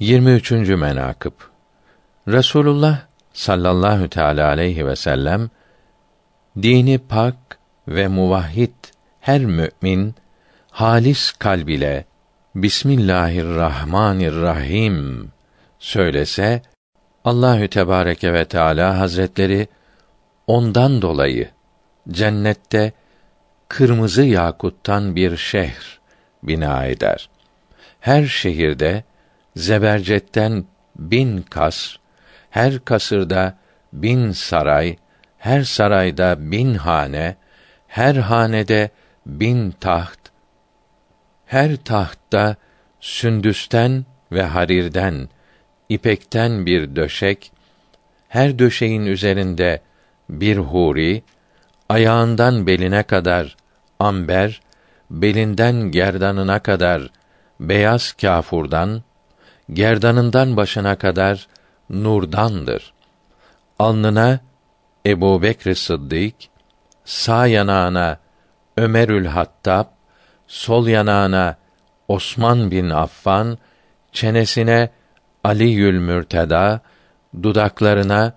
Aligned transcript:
23. 0.00 0.52
menakıb 0.52 1.32
Resulullah 2.28 2.98
sallallahu 3.32 4.08
teala 4.08 4.48
aleyhi 4.48 4.86
ve 4.86 4.96
sellem 4.96 5.50
dini 6.62 6.98
pak 6.98 7.36
ve 7.88 8.08
muvahhid 8.08 8.70
her 9.20 9.40
mümin 9.40 10.14
halis 10.70 11.32
kalb 11.32 11.68
ile 11.68 12.04
Bismillahirrahmanirrahim 12.54 15.28
söylese 15.78 16.62
Allahü 17.24 17.68
Tebareke 17.68 18.32
ve 18.32 18.44
Teala 18.44 18.98
Hazretleri 18.98 19.68
ondan 20.46 21.02
dolayı 21.02 21.50
cennette 22.10 22.92
kırmızı 23.68 24.22
yakuttan 24.22 25.16
bir 25.16 25.36
şehir 25.36 26.00
bina 26.42 26.86
eder. 26.86 27.28
Her 28.00 28.26
şehirde 28.26 29.04
zebercetten 29.60 30.64
bin 30.96 31.42
kas, 31.42 31.96
her 32.50 32.78
kasırda 32.78 33.58
bin 33.92 34.32
saray, 34.32 34.96
her 35.38 35.62
sarayda 35.62 36.36
bin 36.50 36.74
hane, 36.74 37.36
her 37.88 38.14
hanede 38.14 38.90
bin 39.26 39.70
taht, 39.70 40.18
her 41.46 41.76
tahtta 41.76 42.56
sündüsten 43.00 44.04
ve 44.32 44.42
harirden, 44.42 45.28
ipekten 45.88 46.66
bir 46.66 46.96
döşek, 46.96 47.52
her 48.28 48.58
döşeğin 48.58 49.06
üzerinde 49.06 49.80
bir 50.28 50.56
huri, 50.56 51.22
ayağından 51.88 52.66
beline 52.66 53.02
kadar 53.02 53.56
amber, 53.98 54.60
belinden 55.10 55.90
gerdanına 55.90 56.58
kadar 56.58 57.10
beyaz 57.60 58.12
kâfurdan, 58.12 59.02
gerdanından 59.72 60.56
başına 60.56 60.98
kadar 60.98 61.46
nurdandır. 61.90 62.92
Alnına 63.78 64.40
Ebu 65.06 65.42
Bekr 65.42 65.74
Sıddık, 65.74 66.34
sağ 67.04 67.46
yanağına 67.46 68.18
Ömerül 68.76 69.26
Hattab, 69.26 69.84
sol 70.46 70.86
yanağına 70.86 71.56
Osman 72.08 72.70
bin 72.70 72.90
Affan, 72.90 73.58
çenesine 74.12 74.90
Aliül 75.44 75.98
Mürteda, 75.98 76.80
dudaklarına 77.42 78.32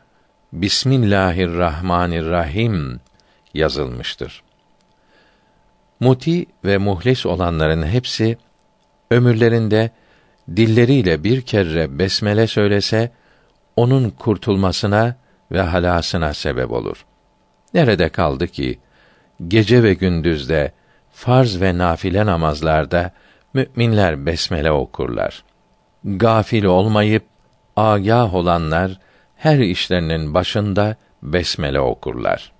Bismillahirrahmanirrahim 0.53 2.99
yazılmıştır. 3.53 4.43
Muti 5.99 6.45
ve 6.65 6.77
muhlis 6.77 7.25
olanların 7.25 7.83
hepsi 7.83 8.37
ömürlerinde 9.11 9.91
dilleriyle 10.55 11.23
bir 11.23 11.41
kere 11.41 11.99
besmele 11.99 12.47
söylese 12.47 13.11
onun 13.75 14.09
kurtulmasına 14.09 15.15
ve 15.51 15.61
halasına 15.61 16.33
sebep 16.33 16.71
olur. 16.71 17.05
Nerede 17.73 18.09
kaldı 18.09 18.47
ki 18.47 18.79
gece 19.47 19.83
ve 19.83 19.93
gündüzde 19.93 20.71
farz 21.11 21.61
ve 21.61 21.77
nafile 21.77 22.25
namazlarda 22.25 23.11
müminler 23.53 24.25
besmele 24.25 24.71
okurlar. 24.71 25.43
Gafil 26.05 26.63
olmayıp 26.63 27.23
agah 27.75 28.33
olanlar 28.33 28.99
her 29.35 29.59
işlerinin 29.59 30.33
başında 30.33 30.95
besmele 31.23 31.79
okurlar. 31.79 32.51